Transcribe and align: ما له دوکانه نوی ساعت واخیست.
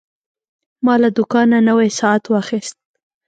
ما 0.85 0.95
له 1.01 1.09
دوکانه 1.17 1.57
نوی 1.69 1.89
ساعت 1.99 2.23
واخیست. 2.27 2.75